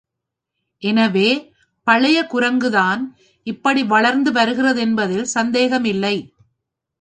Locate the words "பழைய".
1.87-2.17